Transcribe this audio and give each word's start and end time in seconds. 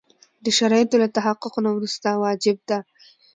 د 0.43 0.45
شرایطو 0.57 0.95
له 1.01 1.07
تحقق 1.17 1.53
نه 1.65 1.71
وروسته 1.75 2.09
واجب 2.23 2.57
ده. 2.69 2.79